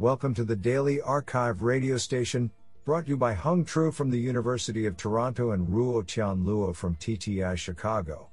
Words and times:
Welcome 0.00 0.34
to 0.34 0.44
the 0.44 0.56
Daily 0.56 0.98
arXiv 0.98 1.62
radio 1.62 1.96
station, 1.98 2.50
brought 2.84 3.04
to 3.04 3.10
you 3.10 3.16
by 3.16 3.32
Hung 3.32 3.64
Tru 3.64 3.92
from 3.92 4.10
the 4.10 4.18
University 4.18 4.86
of 4.86 4.96
Toronto 4.96 5.52
and 5.52 5.68
Ruotian 5.68 6.44
Luo 6.44 6.74
from 6.74 6.96
TTI 6.96 7.56
Chicago. 7.56 8.28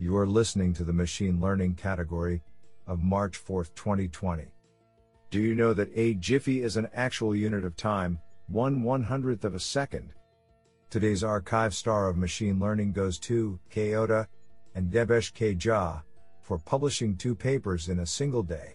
You 0.00 0.16
are 0.16 0.26
listening 0.26 0.74
to 0.74 0.82
the 0.82 0.92
Machine 0.92 1.40
Learning 1.40 1.76
category 1.76 2.42
of 2.88 3.04
March 3.04 3.36
4, 3.36 3.64
2020. 3.76 4.46
Do 5.30 5.40
you 5.40 5.54
know 5.54 5.72
that 5.72 5.92
a 5.94 6.14
jiffy 6.14 6.64
is 6.64 6.76
an 6.76 6.88
actual 6.92 7.36
unit 7.36 7.64
of 7.64 7.76
time, 7.76 8.18
one 8.48 8.82
one 8.82 9.04
hundredth 9.04 9.44
of 9.44 9.54
a 9.54 9.60
second? 9.60 10.14
Today's 10.90 11.22
arXiv 11.22 11.74
star 11.74 12.08
of 12.08 12.16
machine 12.16 12.58
learning 12.58 12.90
goes 12.90 13.20
to 13.20 13.60
Kayota 13.72 14.26
and 14.74 14.92
Debesh 14.92 15.32
K. 15.32 15.54
Jha 15.54 16.02
for 16.40 16.58
publishing 16.58 17.16
two 17.16 17.36
papers 17.36 17.88
in 17.88 18.00
a 18.00 18.06
single 18.06 18.42
day. 18.42 18.74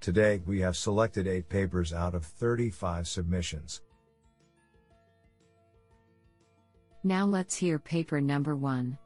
Today, 0.00 0.40
we 0.46 0.60
have 0.60 0.76
selected 0.76 1.26
eight 1.26 1.48
papers 1.48 1.92
out 1.92 2.14
of 2.14 2.24
35 2.24 3.08
submissions. 3.08 3.82
Now 7.02 7.24
let's 7.24 7.54
hear 7.54 7.78
paper 7.78 8.20
number 8.20 8.56
one. 8.56 8.98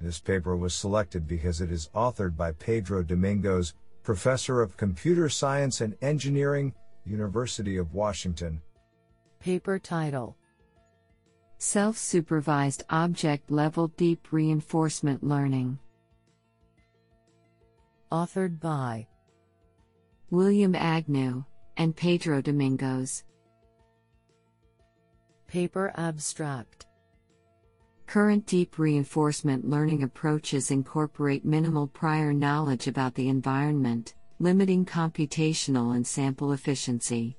This 0.00 0.20
paper 0.20 0.56
was 0.56 0.74
selected 0.74 1.26
because 1.26 1.60
it 1.60 1.72
is 1.72 1.90
authored 1.94 2.36
by 2.36 2.52
Pedro 2.52 3.02
Domingos, 3.02 3.74
Professor 4.02 4.62
of 4.62 4.76
Computer 4.76 5.28
Science 5.28 5.80
and 5.80 5.96
Engineering, 6.02 6.72
University 7.04 7.76
of 7.76 7.94
Washington. 7.94 8.60
Paper 9.40 9.78
title 9.78 10.36
Self 11.58 11.98
Supervised 11.98 12.84
Object 12.90 13.50
Level 13.50 13.88
Deep 13.88 14.28
Reinforcement 14.30 15.24
Learning. 15.24 15.78
Authored 18.12 18.60
by 18.60 19.06
William 20.30 20.74
Agnew 20.74 21.42
and 21.78 21.96
Pedro 21.96 22.42
Domingos. 22.42 23.24
Paper 25.46 25.90
Abstract 25.96 26.84
Current 28.06 28.44
deep 28.44 28.78
reinforcement 28.78 29.66
learning 29.66 30.02
approaches 30.02 30.70
incorporate 30.70 31.46
minimal 31.46 31.86
prior 31.86 32.34
knowledge 32.34 32.88
about 32.88 33.14
the 33.14 33.30
environment, 33.30 34.16
limiting 34.38 34.84
computational 34.84 35.96
and 35.96 36.06
sample 36.06 36.52
efficiency. 36.52 37.38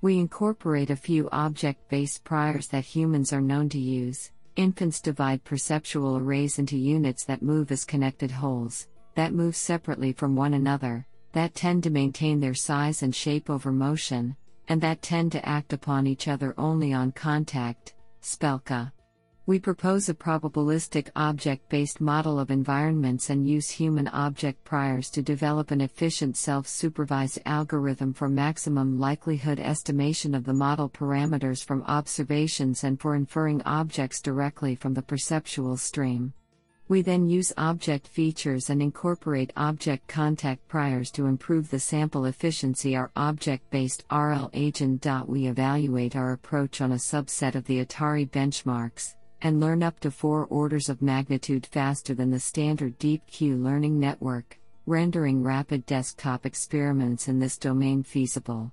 We 0.00 0.18
incorporate 0.18 0.88
a 0.88 0.96
few 0.96 1.28
object 1.32 1.90
based 1.90 2.24
priors 2.24 2.68
that 2.68 2.86
humans 2.86 3.34
are 3.34 3.42
known 3.42 3.68
to 3.68 3.78
use. 3.78 4.32
Infants 4.56 5.02
divide 5.02 5.44
perceptual 5.44 6.16
arrays 6.16 6.58
into 6.58 6.78
units 6.78 7.22
that 7.26 7.42
move 7.42 7.70
as 7.70 7.84
connected 7.84 8.30
wholes, 8.30 8.88
that 9.14 9.34
move 9.34 9.54
separately 9.54 10.14
from 10.14 10.34
one 10.34 10.54
another, 10.54 11.06
that 11.32 11.54
tend 11.54 11.82
to 11.84 11.90
maintain 11.90 12.40
their 12.40 12.54
size 12.54 13.02
and 13.02 13.14
shape 13.14 13.50
over 13.50 13.72
motion, 13.72 14.36
and 14.68 14.80
that 14.80 15.02
tend 15.02 15.32
to 15.32 15.48
act 15.48 15.72
upon 15.72 16.06
each 16.06 16.28
other 16.28 16.54
only 16.58 16.92
on 16.92 17.12
contact. 17.12 17.94
Spelke. 18.22 18.92
We 19.46 19.58
propose 19.58 20.08
a 20.08 20.14
probabilistic 20.14 21.08
object 21.16 21.68
based 21.68 22.00
model 22.00 22.38
of 22.38 22.52
environments 22.52 23.30
and 23.30 23.48
use 23.48 23.68
human 23.68 24.06
object 24.08 24.62
priors 24.62 25.10
to 25.10 25.22
develop 25.22 25.72
an 25.72 25.80
efficient 25.80 26.36
self 26.36 26.68
supervised 26.68 27.40
algorithm 27.46 28.12
for 28.12 28.28
maximum 28.28 29.00
likelihood 29.00 29.58
estimation 29.58 30.36
of 30.36 30.44
the 30.44 30.52
model 30.52 30.88
parameters 30.88 31.64
from 31.64 31.82
observations 31.84 32.84
and 32.84 33.00
for 33.00 33.16
inferring 33.16 33.60
objects 33.62 34.20
directly 34.20 34.76
from 34.76 34.94
the 34.94 35.02
perceptual 35.02 35.76
stream. 35.76 36.32
We 36.90 37.02
then 37.02 37.28
use 37.28 37.52
object 37.56 38.08
features 38.08 38.68
and 38.68 38.82
incorporate 38.82 39.52
object 39.56 40.08
contact 40.08 40.66
priors 40.66 41.12
to 41.12 41.26
improve 41.26 41.70
the 41.70 41.78
sample 41.78 42.24
efficiency 42.24 42.96
our 42.96 43.12
object 43.14 43.70
based 43.70 44.02
RL 44.10 44.50
agent. 44.54 45.06
We 45.28 45.46
evaluate 45.46 46.16
our 46.16 46.32
approach 46.32 46.80
on 46.80 46.90
a 46.90 46.96
subset 46.96 47.54
of 47.54 47.64
the 47.66 47.84
Atari 47.84 48.28
benchmarks 48.28 49.14
and 49.40 49.60
learn 49.60 49.84
up 49.84 50.00
to 50.00 50.10
four 50.10 50.46
orders 50.46 50.88
of 50.88 51.00
magnitude 51.00 51.64
faster 51.64 52.12
than 52.12 52.32
the 52.32 52.40
standard 52.40 52.98
DeepQ 52.98 53.62
learning 53.62 54.00
network, 54.00 54.58
rendering 54.84 55.44
rapid 55.44 55.86
desktop 55.86 56.44
experiments 56.44 57.28
in 57.28 57.38
this 57.38 57.56
domain 57.56 58.02
feasible. 58.02 58.72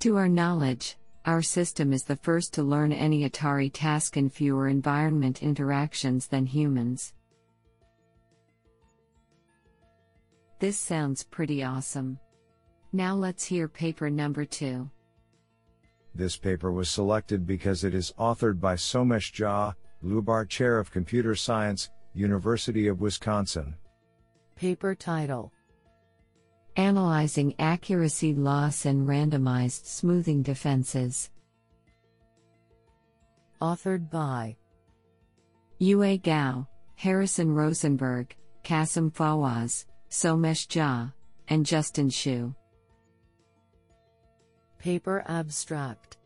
To 0.00 0.16
our 0.16 0.28
knowledge, 0.28 0.96
our 1.26 1.42
system 1.42 1.92
is 1.92 2.02
the 2.02 2.16
first 2.16 2.54
to 2.54 2.64
learn 2.64 2.92
any 2.92 3.22
Atari 3.22 3.70
task 3.72 4.16
in 4.16 4.30
fewer 4.30 4.66
environment 4.66 5.44
interactions 5.44 6.26
than 6.26 6.46
humans. 6.46 7.12
This 10.62 10.78
sounds 10.78 11.24
pretty 11.24 11.64
awesome. 11.64 12.20
Now 12.92 13.16
let's 13.16 13.44
hear 13.44 13.66
paper 13.66 14.08
number 14.08 14.44
two. 14.44 14.88
This 16.14 16.36
paper 16.36 16.70
was 16.70 16.88
selected 16.88 17.48
because 17.48 17.82
it 17.82 17.94
is 17.94 18.14
authored 18.16 18.60
by 18.60 18.76
Somesh 18.76 19.32
Jha, 19.32 19.74
Lubar 20.04 20.48
Chair 20.48 20.78
of 20.78 20.92
Computer 20.92 21.34
Science, 21.34 21.90
University 22.14 22.86
of 22.86 23.00
Wisconsin. 23.00 23.74
Paper 24.54 24.94
title 24.94 25.52
Analyzing 26.76 27.56
Accuracy 27.58 28.32
Loss 28.32 28.86
and 28.86 29.08
Randomized 29.08 29.84
Smoothing 29.86 30.42
Defenses. 30.42 31.28
Authored 33.60 34.08
by 34.12 34.54
Yue 35.78 36.18
Gao, 36.18 36.68
Harrison 36.94 37.50
Rosenberg, 37.50 38.36
Kassem 38.62 39.12
Fawaz, 39.12 39.86
Somesh 40.12 40.68
Jha, 40.68 41.10
and 41.48 41.64
Justin 41.64 42.10
Hsu. 42.10 42.54
Paper 44.78 45.24
Abstract 45.26 46.18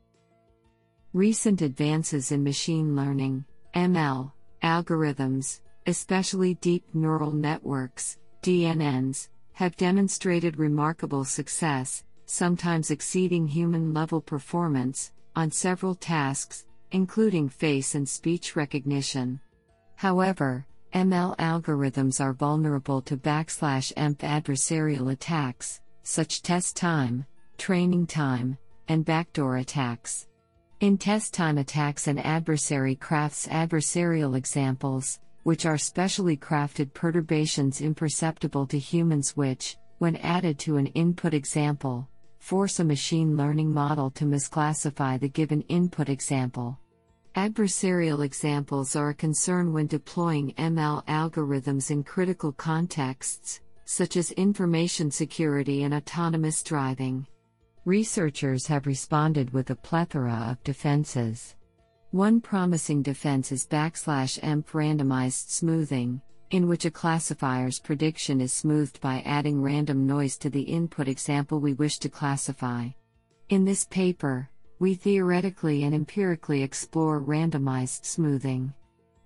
Recent 1.12 1.62
advances 1.62 2.32
in 2.32 2.42
machine 2.42 2.96
learning, 2.96 3.44
ML, 3.76 4.32
algorithms, 4.64 5.60
especially 5.86 6.54
deep 6.54 6.84
neural 6.94 7.30
networks, 7.30 8.18
DNNs, 8.42 9.28
have 9.52 9.76
demonstrated 9.76 10.58
remarkable 10.58 11.24
success, 11.24 12.02
sometimes 12.24 12.90
exceeding 12.90 13.46
human 13.46 13.94
level 13.94 14.20
performance, 14.20 15.12
on 15.36 15.48
several 15.52 15.94
tasks, 15.94 16.66
including 16.90 17.48
face 17.48 17.94
and 17.94 18.08
speech 18.08 18.56
recognition. 18.56 19.38
However, 19.94 20.66
ML 20.96 21.36
algorithms 21.36 22.22
are 22.22 22.32
vulnerable 22.32 23.02
to 23.02 23.18
backslash 23.18 23.92
EMP 23.98 24.20
adversarial 24.20 25.12
attacks, 25.12 25.82
such 26.04 26.40
test 26.40 26.74
time, 26.74 27.26
training 27.58 28.06
time, 28.06 28.56
and 28.88 29.04
backdoor 29.04 29.58
attacks. 29.58 30.26
In 30.80 30.96
test 30.96 31.34
time 31.34 31.58
attacks, 31.58 32.06
an 32.06 32.18
adversary 32.20 32.94
crafts 32.94 33.46
adversarial 33.48 34.38
examples, 34.38 35.20
which 35.42 35.66
are 35.66 35.76
specially 35.76 36.34
crafted 36.34 36.94
perturbations 36.94 37.82
imperceptible 37.82 38.66
to 38.66 38.78
humans, 38.78 39.36
which, 39.36 39.76
when 39.98 40.16
added 40.16 40.58
to 40.60 40.78
an 40.78 40.86
input 40.86 41.34
example, 41.34 42.08
force 42.38 42.80
a 42.80 42.84
machine 42.84 43.36
learning 43.36 43.70
model 43.70 44.10
to 44.12 44.24
misclassify 44.24 45.20
the 45.20 45.28
given 45.28 45.60
input 45.68 46.08
example. 46.08 46.78
Adversarial 47.36 48.24
examples 48.24 48.96
are 48.96 49.10
a 49.10 49.14
concern 49.14 49.70
when 49.74 49.86
deploying 49.86 50.54
ML 50.54 51.04
algorithms 51.04 51.90
in 51.90 52.02
critical 52.02 52.50
contexts, 52.50 53.60
such 53.84 54.16
as 54.16 54.30
information 54.32 55.10
security 55.10 55.82
and 55.82 55.92
autonomous 55.92 56.62
driving. 56.62 57.26
Researchers 57.84 58.66
have 58.66 58.86
responded 58.86 59.52
with 59.52 59.68
a 59.68 59.76
plethora 59.76 60.48
of 60.50 60.64
defenses. 60.64 61.56
One 62.10 62.40
promising 62.40 63.02
defense 63.02 63.52
is 63.52 63.66
backslash 63.66 64.42
EMP 64.42 64.70
randomized 64.70 65.50
smoothing, 65.50 66.22
in 66.52 66.66
which 66.66 66.86
a 66.86 66.90
classifier's 66.90 67.78
prediction 67.78 68.40
is 68.40 68.54
smoothed 68.54 68.98
by 69.02 69.20
adding 69.26 69.60
random 69.60 70.06
noise 70.06 70.38
to 70.38 70.48
the 70.48 70.62
input 70.62 71.06
example 71.06 71.60
we 71.60 71.74
wish 71.74 71.98
to 71.98 72.08
classify. 72.08 72.88
In 73.50 73.66
this 73.66 73.84
paper, 73.84 74.48
we 74.78 74.94
theoretically 74.94 75.84
and 75.84 75.94
empirically 75.94 76.62
explore 76.62 77.20
randomized 77.20 78.04
smoothing. 78.04 78.74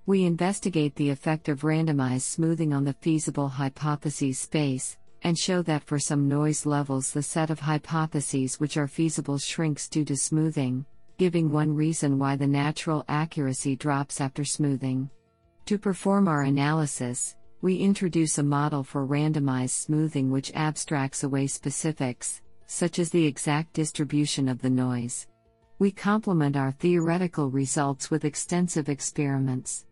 We 0.06 0.24
investigate 0.24 0.94
the 0.94 1.10
effect 1.10 1.48
of 1.48 1.62
randomized 1.62 2.22
smoothing 2.22 2.72
on 2.72 2.84
the 2.84 2.92
feasible 2.94 3.48
hypotheses 3.48 4.38
space, 4.38 4.96
and 5.22 5.38
show 5.38 5.62
that 5.62 5.84
for 5.84 5.98
some 5.98 6.28
noise 6.28 6.66
levels 6.66 7.12
the 7.12 7.22
set 7.22 7.50
of 7.50 7.60
hypotheses 7.60 8.58
which 8.60 8.76
are 8.76 8.88
feasible 8.88 9.38
shrinks 9.38 9.88
due 9.88 10.04
to 10.04 10.16
smoothing, 10.16 10.84
giving 11.18 11.50
one 11.50 11.74
reason 11.74 12.18
why 12.18 12.36
the 12.36 12.46
natural 12.46 13.04
accuracy 13.08 13.76
drops 13.76 14.20
after 14.20 14.44
smoothing. 14.44 15.10
To 15.66 15.78
perform 15.78 16.28
our 16.28 16.42
analysis, 16.42 17.36
we 17.60 17.76
introduce 17.76 18.38
a 18.38 18.42
model 18.42 18.82
for 18.82 19.06
randomized 19.06 19.70
smoothing 19.70 20.30
which 20.30 20.52
abstracts 20.54 21.24
away 21.24 21.46
specifics, 21.46 22.40
such 22.66 22.98
as 22.98 23.10
the 23.10 23.26
exact 23.26 23.74
distribution 23.74 24.48
of 24.48 24.62
the 24.62 24.70
noise. 24.70 25.26
We 25.80 25.90
complement 25.90 26.58
our 26.58 26.72
theoretical 26.72 27.50
results 27.50 28.10
with 28.10 28.26
extensive 28.26 28.90
experiments. 28.90 29.86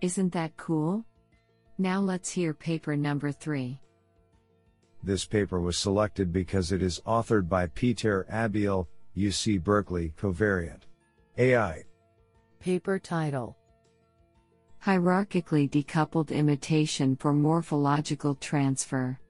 Isn't 0.00 0.32
that 0.32 0.56
cool? 0.56 1.04
Now 1.76 2.00
let's 2.00 2.30
hear 2.30 2.54
paper 2.54 2.96
number 2.96 3.32
3. 3.32 3.78
This 5.02 5.26
paper 5.26 5.60
was 5.60 5.76
selected 5.76 6.32
because 6.32 6.72
it 6.72 6.82
is 6.82 7.02
authored 7.06 7.50
by 7.50 7.66
Pieter 7.66 8.26
Abbeel, 8.32 8.86
UC 9.14 9.62
Berkeley, 9.62 10.14
covariant 10.18 10.84
AI. 11.36 11.84
Paper 12.60 12.98
title 12.98 13.58
Hierarchically 14.86 15.68
decoupled 15.68 16.30
imitation 16.30 17.14
for 17.14 17.34
morphological 17.34 18.36
transfer. 18.36 19.20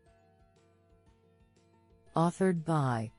Authored 2.18 2.64
by 2.64 3.12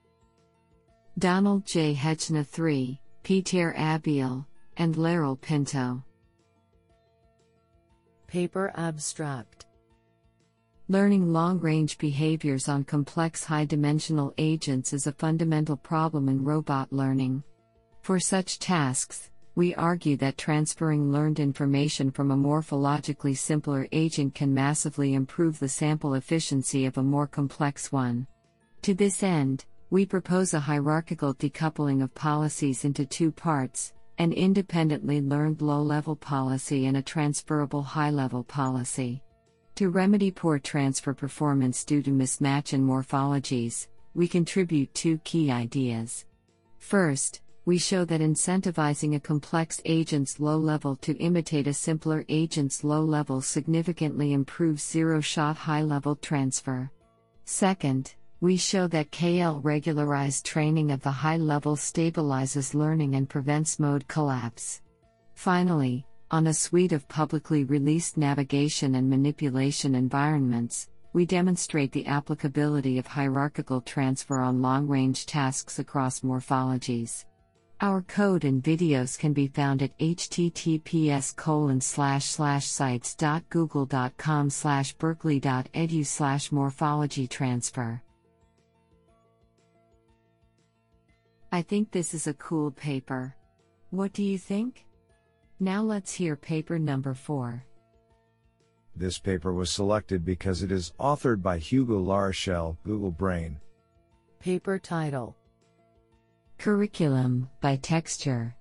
Donald 1.18 1.66
J. 1.66 1.96
Hejna 1.96 2.44
III, 2.44 3.00
Pieter 3.24 3.74
Abbeel, 3.78 4.46
and 4.76 4.96
Lerrel 4.96 5.40
Pinto. 5.40 6.04
Paper 8.28 8.74
abstract 8.76 9.68
Learning 10.90 11.32
long 11.32 11.62
range 11.62 11.98
behaviors 11.98 12.68
on 12.68 12.84
complex 12.84 13.42
high 13.46 13.64
dimensional 13.64 14.34
agents 14.38 14.92
is 14.92 15.08
a 15.08 15.14
fundamental 15.14 15.78
problem 15.78 16.28
in 16.28 16.44
robot 16.44 16.92
learning. 16.92 17.42
For 18.02 18.20
such 18.20 18.60
tasks, 18.60 19.32
we 19.56 19.74
argue 19.76 20.18
that 20.18 20.38
transferring 20.38 21.10
learned 21.10 21.40
information 21.40 22.12
from 22.12 22.32
a 22.32 22.36
morphologically 22.36 23.38
simpler 23.38 23.88
agent 23.94 24.36
can 24.36 24.54
massively 24.54 25.14
improve 25.14 25.58
the 25.58 25.70
sample 25.70 26.16
efficiency 26.16 26.86
of 26.86 26.98
a 26.98 27.04
more 27.04 27.28
complex 27.28 27.94
one. 27.94 28.28
To 28.84 28.94
this 28.94 29.24
end, 29.24 29.66
we 29.90 30.06
propose 30.06 30.54
a 30.54 30.60
hierarchical 30.60 31.34
decoupling 31.36 32.02
of 32.04 32.14
policies 32.16 32.86
into 32.86 33.06
two 33.06 33.32
parts 33.32 33.94
an 34.20 34.34
independently 34.34 35.22
learned 35.22 35.62
low 35.62 35.82
level 35.82 36.14
policy 36.14 36.88
and 36.88 36.98
a 36.98 37.02
transferable 37.02 37.82
high 37.82 38.10
level 38.10 38.44
policy. 38.44 39.24
To 39.76 39.90
remedy 39.90 40.30
poor 40.30 40.60
transfer 40.60 41.14
performance 41.14 41.86
due 41.86 42.04
to 42.04 42.12
mismatch 42.12 42.74
in 42.74 42.86
morphologies, 42.86 43.88
we 44.14 44.28
contribute 44.28 44.94
two 44.94 45.20
key 45.20 45.50
ideas. 45.50 46.26
First, 46.80 47.40
we 47.64 47.78
show 47.78 48.04
that 48.04 48.20
incentivizing 48.20 49.16
a 49.16 49.22
complex 49.22 49.80
agent's 49.86 50.40
low 50.42 50.58
level 50.58 50.98
to 50.98 51.16
imitate 51.18 51.68
a 51.68 51.74
simpler 51.74 52.26
agent's 52.28 52.84
low 52.84 53.02
level 53.02 53.42
significantly 53.42 54.34
improves 54.34 54.86
zero 54.86 55.22
shot 55.22 55.56
high 55.56 55.84
level 55.84 56.18
transfer. 56.18 56.92
Second, 57.46 58.16
we 58.42 58.56
show 58.56 58.88
that 58.88 59.12
KL 59.12 59.60
regularized 59.64 60.46
training 60.46 60.92
of 60.92 61.02
the 61.02 61.12
high 61.12 61.38
level 61.38 61.76
stabilizes 61.76 62.74
learning 62.74 63.16
and 63.16 63.28
prevents 63.28 63.80
mode 63.80 64.08
collapse. 64.08 64.82
Finally, 65.36 66.06
on 66.32 66.48
a 66.48 66.54
suite 66.54 66.94
of 66.94 67.08
publicly 67.10 67.66
released 67.66 68.16
navigation 68.16 68.96
and 68.96 69.10
manipulation 69.10 69.94
environments, 69.96 70.88
we 71.12 71.26
demonstrate 71.26 71.92
the 71.92 72.06
applicability 72.06 72.98
of 72.98 73.08
hierarchical 73.08 73.82
transfer 73.82 74.40
on 74.40 74.62
long 74.62 74.88
range 74.88 75.26
tasks 75.26 75.80
across 75.80 76.22
morphologies. 76.22 77.26
Our 77.82 78.02
code 78.04 78.44
and 78.44 78.62
videos 78.62 79.18
can 79.18 79.34
be 79.34 79.48
found 79.48 79.82
at 79.82 79.98
https 80.00 81.36
colon 81.36 81.82
slash 81.82 82.26
slash 82.26 82.68
sites.google.com 82.68 84.50
slash 84.50 84.94
berkeley.edu 84.94 86.06
slash 86.06 86.52
morphology 86.52 87.28
transfer. 87.28 88.02
I 91.52 91.64
think 91.64 91.92
this 91.92 92.14
is 92.14 92.28
a 92.28 92.34
cool 92.36 92.72
paper. 92.72 93.36
What 93.90 94.14
do 94.14 94.24
you 94.24 94.38
think? 94.38 94.86
Now 95.60 95.82
let's 95.82 96.14
hear 96.14 96.36
paper 96.36 96.78
number 96.78 97.14
4. 97.14 97.66
This 98.96 99.18
paper 99.18 99.54
was 99.54 99.72
selected 99.72 100.24
because 100.24 100.62
it 100.62 100.72
is 100.72 100.94
authored 101.00 101.42
by 101.42 101.58
Hugo 101.58 102.00
Larochelle, 102.00 102.78
Google 102.86 103.12
Brain. 103.12 103.60
Paper 104.40 104.78
title 104.78 105.36
Curriculum 106.60 107.50
by 107.62 107.78
Texture. 107.78 108.56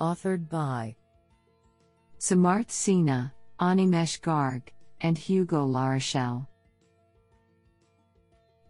Authored 0.00 0.48
by 0.48 0.96
Samarth 2.18 2.68
Sinha, 2.68 3.32
Animesh 3.60 4.20
Garg, 4.20 4.62
and 5.00 5.16
Hugo 5.16 5.66
Larochelle. 5.66 6.46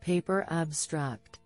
Paper 0.01 0.47
abstract 0.51 1.39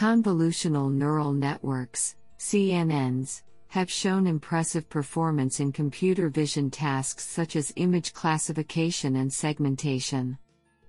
Convolutional 0.00 0.90
neural 0.90 1.34
networks, 1.34 2.16
CNNs, 2.38 3.42
have 3.68 3.90
shown 3.90 4.26
impressive 4.26 4.88
performance 4.88 5.60
in 5.60 5.72
computer 5.72 6.30
vision 6.30 6.70
tasks 6.70 7.26
such 7.26 7.54
as 7.54 7.70
image 7.76 8.14
classification 8.14 9.16
and 9.16 9.30
segmentation. 9.30 10.38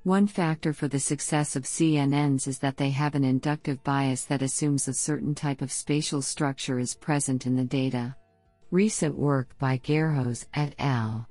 One 0.04 0.28
factor 0.28 0.72
for 0.72 0.88
the 0.88 0.98
success 0.98 1.58
of 1.58 1.64
CNNs 1.64 2.48
is 2.48 2.60
that 2.60 2.78
they 2.78 2.92
have 2.92 3.14
an 3.14 3.26
inductive 3.26 3.84
bias 3.84 4.24
that 4.24 4.42
assumes 4.42 4.88
a 4.88 4.94
certain 4.94 5.36
type 5.36 5.62
of 5.62 5.74
spatial 5.74 6.22
structure 6.22 6.80
is 6.80 6.96
present 6.96 7.46
in 7.46 7.58
the 7.58 7.66
data. 7.66 8.16
Recent 8.72 9.18
work 9.18 9.50
by 9.60 9.78
Geirhos 9.80 10.46
et 10.54 10.74
al. 10.80 11.28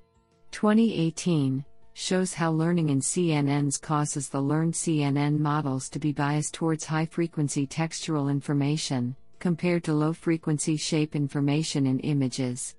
2018 0.50 1.64
shows 1.94 2.34
how 2.34 2.50
learning 2.50 2.88
in 2.88 3.00
CNNs 3.00 3.80
causes 3.80 4.28
the 4.28 4.40
learned 4.40 4.74
CNN 4.74 5.38
models 5.38 5.88
to 5.90 5.98
be 5.98 6.12
biased 6.12 6.54
towards 6.54 6.84
high 6.84 7.06
frequency 7.06 7.66
textual 7.66 8.28
information, 8.28 9.16
compared 9.38 9.84
to 9.84 9.92
low 9.92 10.12
frequency 10.12 10.76
shape 10.76 11.16
information 11.16 11.86
in 11.86 11.98
images. 12.00 12.76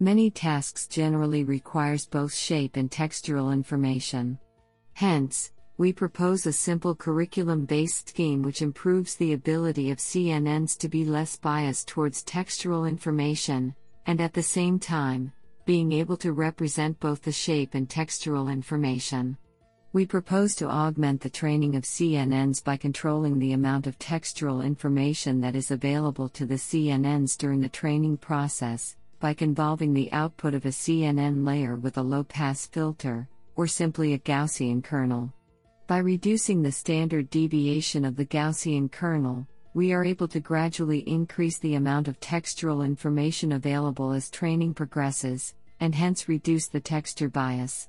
Many 0.00 0.30
tasks 0.30 0.86
generally 0.86 1.44
requires 1.44 2.06
both 2.06 2.34
shape 2.34 2.76
and 2.76 2.90
textural 2.90 3.52
information. 3.52 4.38
Hence, 4.94 5.52
we 5.78 5.92
propose 5.92 6.46
a 6.46 6.52
simple 6.52 6.94
curriculum 6.94 7.64
based 7.64 8.10
scheme 8.10 8.42
which 8.42 8.62
improves 8.62 9.14
the 9.14 9.32
ability 9.32 9.90
of 9.90 9.98
CNNs 9.98 10.76
to 10.78 10.88
be 10.88 11.04
less 11.04 11.36
biased 11.36 11.88
towards 11.88 12.22
textual 12.22 12.84
information, 12.84 13.74
and 14.06 14.20
at 14.20 14.34
the 14.34 14.42
same 14.42 14.78
time, 14.78 15.32
being 15.64 15.92
able 15.92 16.16
to 16.18 16.32
represent 16.32 16.98
both 16.98 17.22
the 17.22 17.32
shape 17.32 17.74
and 17.74 17.88
textural 17.88 18.52
information. 18.52 19.36
We 19.92 20.06
propose 20.06 20.54
to 20.56 20.70
augment 20.70 21.20
the 21.20 21.28
training 21.28 21.76
of 21.76 21.82
CNNs 21.82 22.64
by 22.64 22.78
controlling 22.78 23.38
the 23.38 23.52
amount 23.52 23.86
of 23.86 23.98
textural 23.98 24.64
information 24.64 25.40
that 25.42 25.54
is 25.54 25.70
available 25.70 26.28
to 26.30 26.46
the 26.46 26.54
CNNs 26.54 27.36
during 27.36 27.60
the 27.60 27.68
training 27.68 28.16
process, 28.16 28.96
by 29.20 29.34
convolving 29.34 29.92
the 29.92 30.10
output 30.12 30.54
of 30.54 30.64
a 30.64 30.70
CNN 30.70 31.46
layer 31.46 31.76
with 31.76 31.98
a 31.98 32.02
low 32.02 32.24
pass 32.24 32.66
filter, 32.66 33.28
or 33.54 33.66
simply 33.66 34.14
a 34.14 34.18
Gaussian 34.18 34.82
kernel. 34.82 35.32
By 35.86 35.98
reducing 35.98 36.62
the 36.62 36.72
standard 36.72 37.28
deviation 37.28 38.06
of 38.06 38.16
the 38.16 38.24
Gaussian 38.24 38.90
kernel, 38.90 39.46
we 39.74 39.92
are 39.92 40.04
able 40.04 40.28
to 40.28 40.40
gradually 40.40 40.98
increase 41.08 41.58
the 41.58 41.74
amount 41.74 42.08
of 42.08 42.20
textural 42.20 42.84
information 42.84 43.52
available 43.52 44.12
as 44.12 44.30
training 44.30 44.74
progresses, 44.74 45.54
and 45.80 45.94
hence 45.94 46.28
reduce 46.28 46.68
the 46.68 46.80
texture 46.80 47.28
bias. 47.28 47.88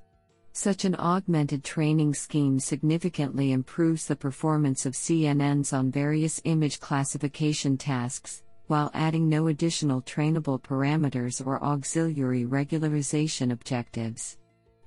Such 0.52 0.84
an 0.84 0.94
augmented 0.94 1.64
training 1.64 2.14
scheme 2.14 2.58
significantly 2.58 3.52
improves 3.52 4.06
the 4.06 4.16
performance 4.16 4.86
of 4.86 4.94
CNNs 4.94 5.76
on 5.76 5.90
various 5.90 6.40
image 6.44 6.80
classification 6.80 7.76
tasks, 7.76 8.44
while 8.68 8.90
adding 8.94 9.28
no 9.28 9.48
additional 9.48 10.00
trainable 10.02 10.62
parameters 10.62 11.44
or 11.44 11.62
auxiliary 11.62 12.44
regularization 12.44 13.52
objectives. 13.52 14.38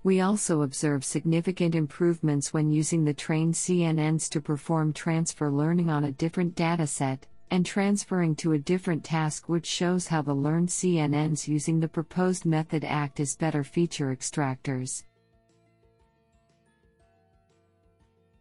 We 0.08 0.22
also 0.22 0.62
observe 0.62 1.04
significant 1.04 1.76
improvements 1.76 2.54
when 2.54 2.72
using 2.72 3.04
the 3.04 3.14
trained 3.14 3.56
CNNs 3.56 4.30
to 4.30 4.40
perform 4.40 4.94
transfer 4.94 5.52
learning 5.52 5.90
on 5.90 6.06
a 6.06 6.14
different 6.14 6.56
dataset, 6.56 7.24
and 7.52 7.66
transferring 7.66 8.34
to 8.38 8.54
a 8.54 8.58
different 8.58 9.04
task, 9.04 9.50
which 9.50 9.66
shows 9.66 10.08
how 10.08 10.22
the 10.22 10.34
learned 10.34 10.70
CNNs 10.70 11.46
using 11.46 11.82
the 11.82 11.90
proposed 11.90 12.46
method 12.46 12.86
act 12.86 13.20
as 13.20 13.36
better 13.36 13.66
feature 13.66 14.16
extractors. 14.16 15.04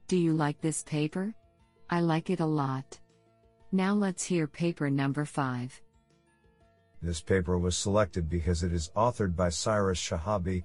Do 0.06 0.16
you 0.16 0.34
like 0.34 0.60
this 0.60 0.84
paper? 0.84 1.34
I 1.90 1.98
like 1.98 2.30
it 2.30 2.38
a 2.38 2.46
lot. 2.46 2.96
Now 3.72 3.92
let's 3.92 4.22
hear 4.22 4.46
paper 4.46 4.88
number 4.88 5.24
5. 5.24 5.82
This 7.02 7.20
paper 7.20 7.58
was 7.58 7.76
selected 7.76 8.30
because 8.30 8.62
it 8.62 8.72
is 8.72 8.92
authored 8.94 9.34
by 9.34 9.48
Cyrus 9.48 9.98
Shahabi, 10.00 10.62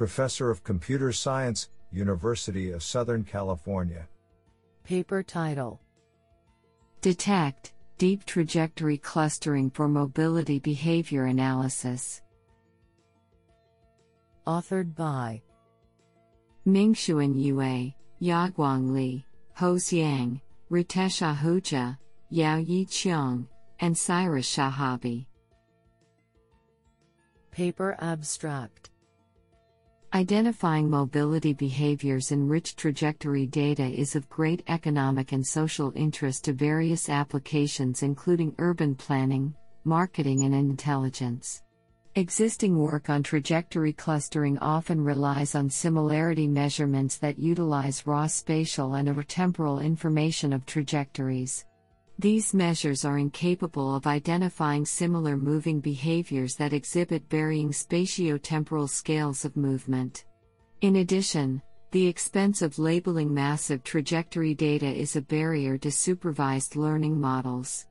Professor 0.00 0.50
of 0.50 0.64
Computer 0.64 1.12
Science, 1.12 1.68
University 1.92 2.70
of 2.70 2.82
Southern 2.82 3.22
California. 3.22 4.08
Paper 4.82 5.22
title 5.22 5.78
Detect 7.02 7.74
Deep 7.98 8.24
Trajectory 8.24 8.96
Clustering 8.96 9.68
for 9.68 9.88
Mobility 9.88 10.58
Behavior 10.58 11.26
Analysis. 11.26 12.22
Authored 14.46 14.94
by 14.94 15.42
Mingxuan 16.66 17.38
Yue, 17.38 17.92
Yaguang 18.22 18.94
Li, 18.94 19.26
Haoze 19.58 19.92
Yang, 19.92 20.40
Ritesh 20.70 21.20
Ahuja, 21.20 21.98
Yao-Yi 22.30 22.86
Chiang, 22.86 23.46
and 23.80 23.98
Cyrus 23.98 24.56
Shahabi. 24.56 25.26
Paper 27.50 27.98
abstract 28.00 28.89
Identifying 30.12 30.90
mobility 30.90 31.52
behaviors 31.52 32.32
in 32.32 32.48
rich 32.48 32.74
trajectory 32.74 33.46
data 33.46 33.84
is 33.84 34.16
of 34.16 34.28
great 34.28 34.64
economic 34.66 35.30
and 35.30 35.46
social 35.46 35.92
interest 35.94 36.44
to 36.44 36.52
various 36.52 37.08
applications, 37.08 38.02
including 38.02 38.52
urban 38.58 38.96
planning, 38.96 39.54
marketing, 39.84 40.42
and 40.42 40.52
intelligence. 40.52 41.62
Existing 42.16 42.76
work 42.76 43.08
on 43.08 43.22
trajectory 43.22 43.92
clustering 43.92 44.58
often 44.58 45.00
relies 45.00 45.54
on 45.54 45.70
similarity 45.70 46.48
measurements 46.48 47.16
that 47.18 47.38
utilize 47.38 48.04
raw 48.04 48.26
spatial 48.26 48.94
and 48.94 49.08
or 49.08 49.22
temporal 49.22 49.78
information 49.78 50.52
of 50.52 50.66
trajectories. 50.66 51.66
These 52.20 52.52
measures 52.52 53.06
are 53.06 53.16
incapable 53.16 53.94
of 53.94 54.06
identifying 54.06 54.84
similar 54.84 55.38
moving 55.38 55.80
behaviors 55.80 56.54
that 56.56 56.74
exhibit 56.74 57.22
varying 57.30 57.70
spatiotemporal 57.70 58.90
scales 58.90 59.46
of 59.46 59.56
movement. 59.56 60.26
In 60.82 60.96
addition, 60.96 61.62
the 61.92 62.06
expense 62.06 62.60
of 62.60 62.78
labeling 62.78 63.32
massive 63.32 63.82
trajectory 63.84 64.52
data 64.52 64.84
is 64.84 65.16
a 65.16 65.22
barrier 65.22 65.78
to 65.78 65.90
supervised 65.90 66.76
learning 66.76 67.18
models. 67.18 67.86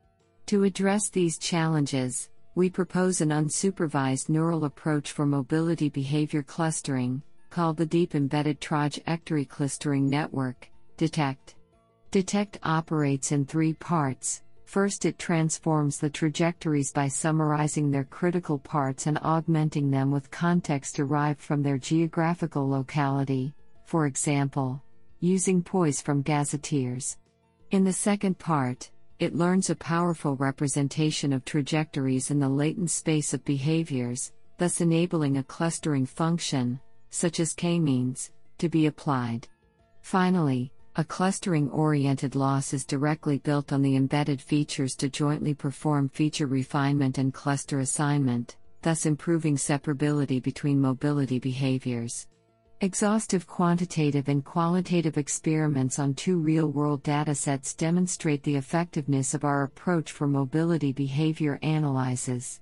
To 0.46 0.64
address 0.64 1.10
these 1.10 1.40
challenges, 1.40 2.30
we 2.54 2.70
propose 2.70 3.22
an 3.22 3.30
unsupervised 3.30 4.30
neural 4.30 4.66
approach 4.66 5.12
for 5.12 5.26
mobility 5.26 5.90
behavior 5.90 6.44
clustering, 6.44 7.24
called 7.50 7.78
the 7.78 7.86
Deep 7.88 8.14
Embedded 8.14 8.62
Trajectory 8.62 9.46
Clustering 9.46 10.08
Network, 10.08 10.70
DETECT. 10.98 11.56
Detect 12.12 12.58
operates 12.64 13.32
in 13.32 13.46
three 13.46 13.74
parts. 13.74 14.42
First, 14.66 15.06
it 15.06 15.20
transforms 15.20 16.00
the 16.00 16.10
trajectories 16.10 16.92
by 16.92 17.08
summarizing 17.08 17.92
their 17.92 18.04
critical 18.04 18.58
parts 18.58 19.06
and 19.06 19.20
augmenting 19.22 19.92
them 19.92 20.10
with 20.10 20.32
context 20.32 20.96
derived 20.96 21.40
from 21.40 21.62
their 21.62 21.78
geographical 21.78 22.68
locality, 22.68 23.54
for 23.86 24.08
example, 24.08 24.82
using 25.20 25.62
POIs 25.62 26.02
from 26.02 26.24
gazetteers. 26.24 27.18
In 27.70 27.84
the 27.84 27.94
second 27.94 28.40
part, 28.40 28.90
it 29.20 29.36
learns 29.36 29.70
a 29.70 29.76
powerful 29.76 30.36
representation 30.38 31.32
of 31.32 31.46
trajectories 31.46 32.32
in 32.32 32.40
the 32.40 32.50
latent 32.50 32.90
space 32.90 33.36
of 33.36 33.46
behaviors, 33.46 34.34
thus 34.58 34.82
enabling 34.82 35.38
a 35.38 35.44
clustering 35.44 36.08
function, 36.08 36.80
such 37.12 37.40
as 37.40 37.54
k 37.54 37.78
means, 37.80 38.32
to 38.58 38.68
be 38.68 38.88
applied. 38.88 39.48
Finally, 40.02 40.72
a 41.00 41.04
clustering 41.06 41.70
oriented 41.70 42.36
loss 42.36 42.74
is 42.74 42.84
directly 42.84 43.38
built 43.38 43.72
on 43.72 43.82
the 43.82 43.96
embedded 43.96 44.42
features 44.42 44.98
to 44.98 45.08
jointly 45.08 45.54
perform 45.54 46.10
feature 46.10 46.46
refinement 46.46 47.18
and 47.18 47.34
cluster 47.34 47.80
assignment, 47.80 48.58
thus 48.82 49.06
improving 49.06 49.56
separability 49.56 50.44
between 50.44 50.78
mobility 50.78 51.40
behaviors. 51.40 52.28
Exhaustive 52.82 53.48
quantitative 53.48 54.28
and 54.28 54.44
qualitative 54.44 55.18
experiments 55.18 56.00
on 56.00 56.14
two 56.14 56.38
real 56.38 56.68
world 56.68 57.02
datasets 57.02 57.78
demonstrate 57.78 58.44
the 58.44 58.58
effectiveness 58.58 59.34
of 59.34 59.46
our 59.46 59.64
approach 59.64 60.12
for 60.12 60.28
mobility 60.28 60.92
behavior 60.92 61.58
analyses. 61.64 62.60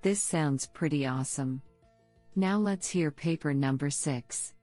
This 0.00 0.22
sounds 0.22 0.66
pretty 0.68 1.04
awesome. 1.04 1.60
Now 2.34 2.56
let's 2.56 2.88
hear 2.88 3.10
paper 3.10 3.52
number 3.52 3.90
6. 3.90 4.54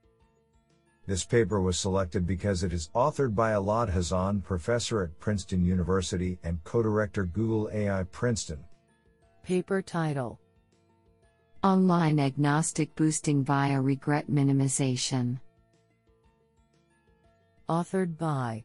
This 1.06 1.26
paper 1.26 1.60
was 1.60 1.78
selected 1.78 2.26
because 2.26 2.64
it 2.64 2.72
is 2.72 2.90
authored 2.96 3.36
by 3.36 3.52
Elad 3.52 3.92
Hazan, 3.92 4.42
professor 4.42 5.04
at 5.04 5.20
Princeton 5.20 5.66
University 5.66 6.40
and 6.44 6.64
co-director 6.64 7.26
Google 7.26 7.70
AI 7.74 8.04
Princeton. 8.04 8.64
Paper 9.44 9.82
title 9.82 10.40
Online 11.62 12.20
Agnostic 12.20 12.96
Boosting 12.96 13.44
via 13.44 13.82
Regret 13.82 14.30
Minimization. 14.30 15.40
Authored 17.68 18.18
by 18.18 18.64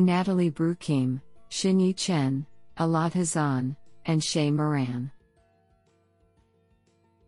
Nataly 0.00 0.52
Brukhim, 0.52 1.20
Xinyi 1.48 1.96
Chen, 1.96 2.44
Elad 2.78 3.12
Hazan, 3.12 3.76
and 4.06 4.22
Shay 4.22 4.50
Moran. 4.50 5.12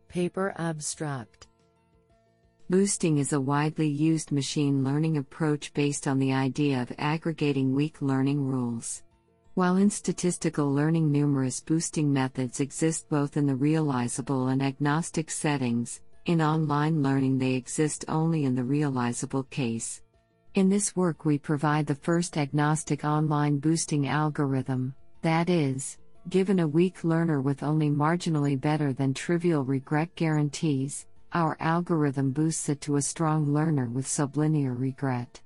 Paper 0.08 0.52
abstract 0.58 1.45
Boosting 2.68 3.18
is 3.18 3.32
a 3.32 3.40
widely 3.40 3.86
used 3.86 4.32
machine 4.32 4.82
learning 4.82 5.18
approach 5.18 5.72
based 5.72 6.08
on 6.08 6.18
the 6.18 6.32
idea 6.32 6.82
of 6.82 6.92
aggregating 6.98 7.72
weak 7.72 8.02
learning 8.02 8.44
rules. 8.44 9.04
While 9.54 9.76
in 9.76 9.88
statistical 9.88 10.74
learning, 10.74 11.12
numerous 11.12 11.60
boosting 11.60 12.12
methods 12.12 12.58
exist 12.58 13.08
both 13.08 13.36
in 13.36 13.46
the 13.46 13.54
realizable 13.54 14.48
and 14.48 14.60
agnostic 14.60 15.30
settings, 15.30 16.00
in 16.24 16.42
online 16.42 17.04
learning, 17.04 17.38
they 17.38 17.52
exist 17.52 18.04
only 18.08 18.46
in 18.46 18.56
the 18.56 18.64
realizable 18.64 19.44
case. 19.44 20.02
In 20.54 20.68
this 20.68 20.96
work, 20.96 21.24
we 21.24 21.38
provide 21.38 21.86
the 21.86 21.94
first 21.94 22.36
agnostic 22.36 23.04
online 23.04 23.58
boosting 23.58 24.08
algorithm, 24.08 24.92
that 25.22 25.48
is, 25.48 25.98
given 26.30 26.58
a 26.58 26.66
weak 26.66 27.04
learner 27.04 27.40
with 27.40 27.62
only 27.62 27.90
marginally 27.90 28.60
better 28.60 28.92
than 28.92 29.14
trivial 29.14 29.62
regret 29.62 30.12
guarantees, 30.16 31.06
our 31.32 31.56
algorithm 31.60 32.30
boosts 32.30 32.68
it 32.68 32.80
to 32.82 32.96
a 32.96 33.02
strong 33.02 33.52
learner 33.52 33.86
with 33.86 34.06
sublinear 34.06 34.78
regret. 34.78 35.40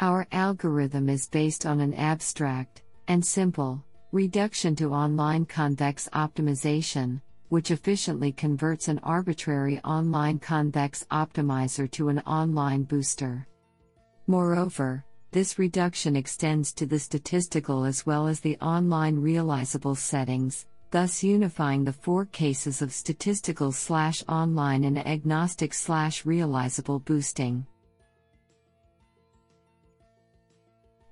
Our 0.00 0.26
algorithm 0.32 1.08
is 1.08 1.28
based 1.28 1.66
on 1.66 1.80
an 1.80 1.94
abstract, 1.94 2.82
and 3.08 3.24
simple, 3.24 3.84
reduction 4.12 4.74
to 4.76 4.92
online 4.92 5.46
convex 5.46 6.08
optimization, 6.12 7.20
which 7.48 7.70
efficiently 7.70 8.32
converts 8.32 8.88
an 8.88 8.98
arbitrary 9.00 9.78
online 9.80 10.38
convex 10.38 11.04
optimizer 11.10 11.90
to 11.90 12.08
an 12.08 12.18
online 12.20 12.82
booster. 12.82 13.46
Moreover, 14.26 15.04
this 15.32 15.58
reduction 15.58 16.16
extends 16.16 16.72
to 16.74 16.86
the 16.86 16.98
statistical 16.98 17.84
as 17.84 18.04
well 18.04 18.26
as 18.26 18.40
the 18.40 18.56
online 18.58 19.18
realizable 19.18 19.94
settings, 19.94 20.66
thus 20.92 21.24
unifying 21.24 21.84
the 21.84 21.92
four 21.92 22.26
cases 22.26 22.82
of 22.82 22.92
statistical 22.92 23.72
slash 23.72 24.22
online 24.28 24.84
and 24.84 24.98
agnostic 25.06 25.72
slash 25.74 26.24
realizable 26.24 27.00
boosting. 27.00 27.66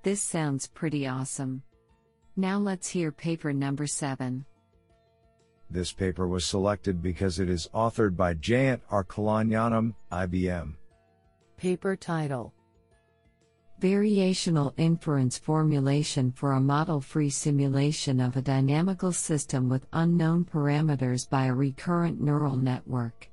This 0.03 0.23
sounds 0.23 0.67
pretty 0.67 1.07
awesome. 1.07 1.63
Now 2.37 2.59
let's 2.59 2.89
hear 2.89 3.11
paper 3.11 3.53
number 3.53 3.87
7. 3.87 4.45
This 5.71 5.93
paper 5.93 6.29
was 6.29 6.45
selected 6.45 7.03
because 7.03 7.39
it 7.39 7.49
is 7.49 7.69
authored 7.75 8.17
by 8.17 8.35
Jayant 8.35 8.81
R. 8.91 9.05
IBM. 9.05 10.75
Paper 11.57 11.97
title 11.97 12.53
Variational 13.81 14.75
inference 14.77 15.39
formulation 15.39 16.33
for 16.33 16.53
a 16.53 16.61
model 16.61 17.01
free 17.01 17.31
simulation 17.31 18.21
of 18.21 18.37
a 18.37 18.43
dynamical 18.43 19.11
system 19.11 19.71
with 19.71 19.87
unknown 19.95 20.45
parameters 20.45 21.27
by 21.29 21.47
a 21.47 21.55
recurrent 21.55 22.21
neural 22.21 22.57
network. 22.57 23.31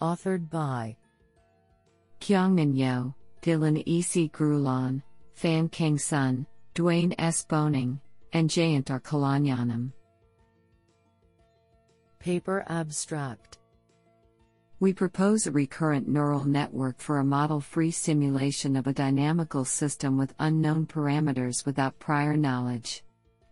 Authored 0.00 0.48
by 0.50 0.96
Kyongmin 2.20 2.76
Yeo, 2.76 3.16
Dylan 3.42 3.82
E. 3.86 4.00
C. 4.02 4.28
Grullon, 4.32 5.02
Fan 5.34 5.68
King 5.68 5.98
Sun, 5.98 6.46
Duane 6.74 7.16
S. 7.18 7.44
Boning, 7.44 8.00
and 8.32 8.48
Jayant 8.48 8.88
R. 8.88 9.00
Kalagnanam. 9.00 9.92
Paper 12.20 12.64
abstract 12.68 13.58
we 14.82 14.92
propose 14.92 15.46
a 15.46 15.52
recurrent 15.52 16.08
neural 16.08 16.44
network 16.44 16.98
for 16.98 17.20
a 17.20 17.24
model 17.24 17.60
free 17.60 17.92
simulation 17.92 18.74
of 18.74 18.88
a 18.88 18.92
dynamical 18.92 19.64
system 19.64 20.18
with 20.18 20.34
unknown 20.40 20.84
parameters 20.84 21.64
without 21.64 21.96
prior 22.00 22.36
knowledge. 22.36 23.04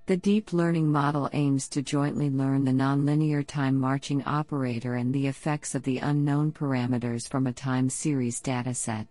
The 0.07 0.17
deep 0.17 0.53
learning 0.53 0.91
model 0.91 1.31
aims 1.33 1.69
to 1.69 1.83
jointly 1.83 2.31
learn 2.31 2.65
the 2.65 2.73
nonlinear 2.73 3.47
time 3.47 3.79
marching 3.79 4.25
operator 4.25 4.97
and 4.97 5.15
the 5.15 5.29
effects 5.29 5.77
of 5.77 5.85
the 5.85 5.99
unknown 5.99 6.51
parameters 6.51 7.29
from 7.29 7.47
a 7.47 7.53
time 7.53 7.89
series 7.89 8.41
dataset. 8.41 9.07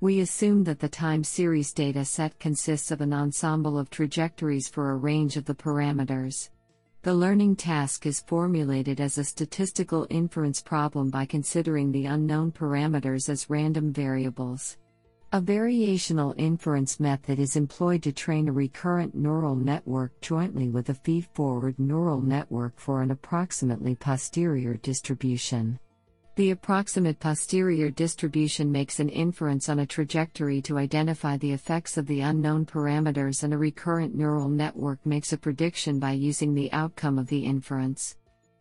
We 0.00 0.20
assume 0.20 0.62
that 0.64 0.80
the 0.80 0.90
time 0.90 1.24
series 1.24 1.72
dataset 1.72 2.38
consists 2.38 2.90
of 2.90 3.00
an 3.00 3.14
ensemble 3.14 3.78
of 3.78 3.88
trajectories 3.88 4.68
for 4.68 4.90
a 4.90 4.96
range 4.96 5.38
of 5.38 5.46
the 5.46 5.54
parameters. 5.54 6.50
The 7.06 7.14
learning 7.14 7.54
task 7.54 8.04
is 8.04 8.18
formulated 8.18 9.00
as 9.00 9.16
a 9.16 9.22
statistical 9.22 10.08
inference 10.10 10.60
problem 10.60 11.08
by 11.08 11.24
considering 11.24 11.92
the 11.92 12.06
unknown 12.06 12.50
parameters 12.50 13.28
as 13.28 13.48
random 13.48 13.92
variables. 13.92 14.76
A 15.30 15.40
variational 15.40 16.34
inference 16.36 16.98
method 16.98 17.38
is 17.38 17.54
employed 17.54 18.02
to 18.02 18.12
train 18.12 18.48
a 18.48 18.52
recurrent 18.52 19.14
neural 19.14 19.54
network 19.54 20.20
jointly 20.20 20.68
with 20.68 20.88
a 20.88 20.94
feed 20.94 21.28
forward 21.32 21.78
neural 21.78 22.20
network 22.20 22.76
for 22.76 23.02
an 23.02 23.12
approximately 23.12 23.94
posterior 23.94 24.74
distribution. 24.74 25.78
The 26.36 26.50
approximate 26.50 27.18
posterior 27.18 27.90
distribution 27.90 28.70
makes 28.70 29.00
an 29.00 29.08
inference 29.08 29.70
on 29.70 29.78
a 29.78 29.86
trajectory 29.86 30.60
to 30.62 30.76
identify 30.76 31.38
the 31.38 31.52
effects 31.52 31.96
of 31.96 32.06
the 32.06 32.20
unknown 32.20 32.66
parameters, 32.66 33.42
and 33.42 33.54
a 33.54 33.58
recurrent 33.58 34.14
neural 34.14 34.50
network 34.50 34.98
makes 35.06 35.32
a 35.32 35.38
prediction 35.38 35.98
by 35.98 36.12
using 36.12 36.52
the 36.52 36.70
outcome 36.72 37.18
of 37.18 37.28
the 37.28 37.46
inference. 37.46 38.18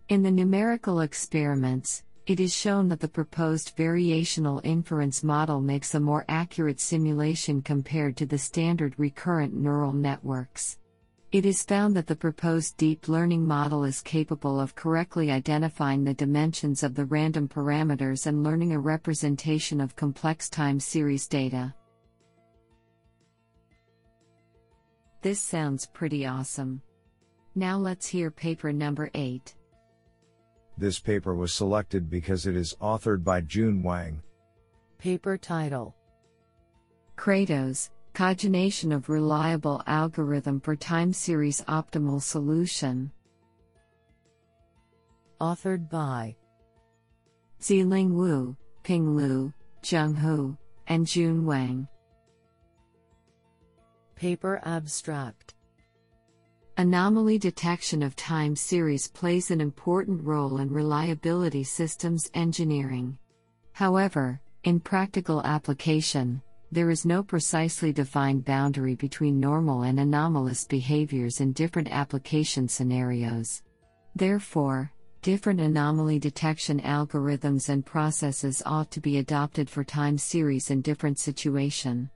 In 0.07 0.23
the 0.23 0.31
numerical 0.31 1.01
experiments, 1.01 2.05
it 2.25 2.39
is 2.39 2.55
shown 2.55 2.87
that 2.87 3.01
the 3.01 3.09
proposed 3.09 3.75
variational 3.75 4.61
inference 4.63 5.21
model 5.21 5.59
makes 5.59 5.93
a 5.95 5.99
more 5.99 6.23
accurate 6.29 6.79
simulation 6.79 7.61
compared 7.61 8.15
to 8.15 8.25
the 8.25 8.37
standard 8.37 8.95
recurrent 8.97 9.53
neural 9.53 9.91
networks. 9.91 10.77
It 11.31 11.45
is 11.45 11.63
found 11.63 11.95
that 11.95 12.07
the 12.07 12.15
proposed 12.15 12.77
deep 12.77 13.09
learning 13.09 13.45
model 13.45 13.83
is 13.83 14.01
capable 14.01 14.59
of 14.59 14.75
correctly 14.75 15.31
identifying 15.31 16.03
the 16.03 16.13
dimensions 16.13 16.83
of 16.83 16.95
the 16.95 17.05
random 17.05 17.47
parameters 17.47 18.25
and 18.25 18.43
learning 18.43 18.71
a 18.71 18.79
representation 18.79 19.81
of 19.81 19.95
complex 19.95 20.49
time 20.49 20.79
series 20.79 21.27
data. 21.27 21.73
This 25.21 25.41
sounds 25.41 25.87
pretty 25.87 26.25
awesome. 26.25 26.81
Now 27.55 27.77
let's 27.77 28.05
hear 28.05 28.29
paper 28.29 28.71
number 28.71 29.09
8. 29.15 29.55
This 30.77 30.99
paper 30.99 31.33
was 31.33 31.53
selected 31.53 32.09
because 32.09 32.45
it 32.45 32.55
is 32.55 32.75
authored 32.81 33.23
by 33.23 33.41
Jun 33.41 33.81
Wang. 33.81 34.21
Paper 34.99 35.37
title 35.37 35.95
Kratos, 37.17 37.89
Cogenation 38.15 38.93
of 38.93 39.09
reliable 39.09 39.83
algorithm 39.87 40.61
for 40.61 40.73
time 40.73 41.11
series 41.11 41.59
optimal 41.63 42.21
solution. 42.21 43.11
Authored 45.41 45.89
by 45.89 46.33
Ziling 47.59 48.11
Wu, 48.11 48.55
Ping 48.83 49.17
Lu, 49.17 49.51
Zheng 49.83 50.15
Hu, 50.15 50.57
and 50.87 51.05
Jun 51.05 51.45
Wang. 51.45 51.89
Paper 54.15 54.61
abstract 54.63 55.53
Anomaly 56.77 57.37
detection 57.37 58.01
of 58.01 58.15
time 58.15 58.55
series 58.55 59.09
plays 59.09 59.51
an 59.51 59.59
important 59.59 60.23
role 60.23 60.59
in 60.59 60.69
reliability 60.69 61.65
systems 61.65 62.31
engineering. 62.33 63.17
However, 63.73 64.39
in 64.63 64.79
practical 64.79 65.41
application, 65.43 66.41
there 66.71 66.89
is 66.89 67.05
no 67.05 67.23
precisely 67.23 67.93
defined 67.93 68.45
boundary 68.45 68.95
between 68.95 69.39
normal 69.39 69.83
and 69.83 69.99
anomalous 69.99 70.65
behaviors 70.65 71.39
in 71.41 71.53
different 71.53 71.91
application 71.91 72.67
scenarios. 72.67 73.61
Therefore, 74.15 74.91
different 75.21 75.59
anomaly 75.59 76.19
detection 76.19 76.79
algorithms 76.81 77.69
and 77.69 77.85
processes 77.85 78.61
ought 78.65 78.91
to 78.91 78.99
be 78.99 79.17
adopted 79.17 79.69
for 79.69 79.83
time 79.83 80.17
series 80.17 80.69
in 80.69 80.81
different 80.81 81.19
situation. 81.19 82.09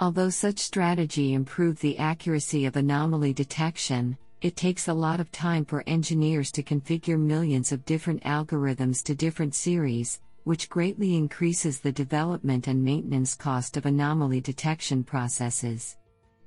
Although 0.00 0.30
such 0.30 0.58
strategy 0.58 1.34
improve 1.34 1.78
the 1.80 1.98
accuracy 1.98 2.66
of 2.66 2.76
anomaly 2.76 3.32
detection, 3.34 4.16
it 4.40 4.56
takes 4.56 4.88
a 4.88 4.94
lot 4.94 5.20
of 5.20 5.30
time 5.30 5.66
for 5.66 5.84
engineers 5.86 6.50
to 6.52 6.62
configure 6.62 7.20
millions 7.20 7.72
of 7.72 7.84
different 7.84 8.22
algorithms 8.22 9.02
to 9.04 9.14
different 9.14 9.54
series, 9.54 10.20
which 10.44 10.68
greatly 10.68 11.16
increases 11.16 11.80
the 11.80 11.92
development 11.92 12.66
and 12.66 12.82
maintenance 12.82 13.34
cost 13.34 13.76
of 13.76 13.86
anomaly 13.86 14.40
detection 14.40 15.04
processes. 15.04 15.96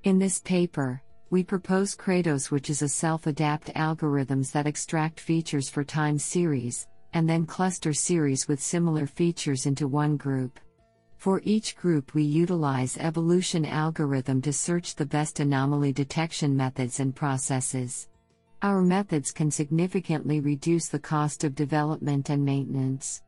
In 0.04 0.20
this 0.20 0.40
paper, 0.40 1.02
we 1.30 1.44
propose 1.44 1.96
Kratos, 1.96 2.52
which 2.52 2.70
is 2.70 2.82
a 2.82 2.88
self 2.88 3.26
adapt 3.26 3.74
algorithms 3.74 4.52
that 4.52 4.68
extract 4.68 5.20
features 5.20 5.68
for 5.68 5.84
time 5.84 6.20
series, 6.20 6.88
and 7.14 7.28
then 7.28 7.46
cluster 7.46 7.94
series 7.94 8.48
with 8.48 8.62
similar 8.62 9.08
features 9.08 9.66
into 9.66 9.88
one 9.88 10.16
group. 10.16 10.60
For 11.18 11.42
each 11.44 11.76
group, 11.76 12.14
we 12.14 12.22
utilize 12.22 12.98
evolution 12.98 13.66
algorithm 13.66 14.44
to 14.44 14.54
search 14.54 14.94
the 14.94 15.08
best 15.08 15.40
anomaly 15.40 15.94
detection 15.94 16.56
methods 16.56 17.00
and 17.00 17.16
processes. 17.16 18.10
Our 18.62 18.82
methods 18.82 19.32
can 19.32 19.50
significantly 19.50 20.40
reduce 20.40 20.88
the 20.88 21.00
cost 21.00 21.44
of 21.44 21.56
development 21.56 22.30
and 22.30 22.46
maintenance. 22.46 23.23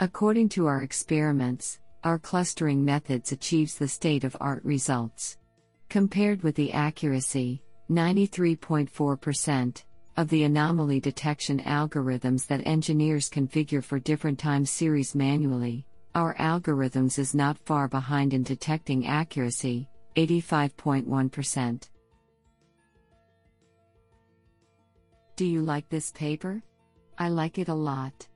According 0.00 0.50
to 0.50 0.66
our 0.66 0.82
experiments, 0.82 1.80
our 2.04 2.20
clustering 2.20 2.84
methods 2.84 3.32
achieves 3.32 3.74
the 3.74 3.88
state 3.88 4.22
of 4.22 4.36
art 4.40 4.64
results. 4.64 5.38
Compared 5.88 6.44
with 6.44 6.54
the 6.54 6.72
accuracy, 6.72 7.64
93.4%, 7.90 9.82
of 10.16 10.28
the 10.28 10.44
anomaly 10.44 11.00
detection 11.00 11.58
algorithms 11.64 12.46
that 12.46 12.64
engineers 12.64 13.28
configure 13.28 13.82
for 13.82 13.98
different 13.98 14.38
time 14.38 14.64
series 14.64 15.16
manually, 15.16 15.84
our 16.14 16.36
algorithms 16.36 17.18
is 17.18 17.34
not 17.34 17.58
far 17.58 17.88
behind 17.88 18.34
in 18.34 18.44
detecting 18.44 19.04
accuracy, 19.04 19.88
85.1%. 20.14 21.88
Do 25.34 25.44
you 25.44 25.62
like 25.62 25.88
this 25.88 26.12
paper? 26.12 26.62
I 27.18 27.30
like 27.30 27.58
it 27.58 27.68
a 27.68 27.74
lot. 27.74 28.27